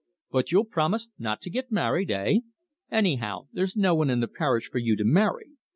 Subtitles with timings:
[0.31, 2.39] But you'll promise not to get married eh?
[2.89, 5.51] Anyhow, there's no one in the parish for you to marry.